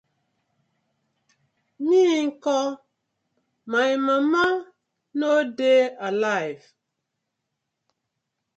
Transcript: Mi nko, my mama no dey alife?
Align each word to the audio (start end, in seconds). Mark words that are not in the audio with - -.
Mi 1.87 2.01
nko, 2.25 2.59
my 3.71 3.91
mama 4.07 4.45
no 5.19 5.31
dey 5.57 5.81
alife? 6.07 6.67